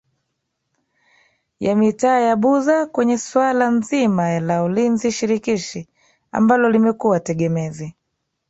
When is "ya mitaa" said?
1.59-2.19